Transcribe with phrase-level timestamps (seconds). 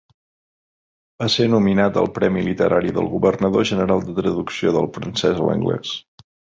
[1.23, 5.99] Va ser nominat al Premi literari del Governador General de traducció del francès a l'anglès.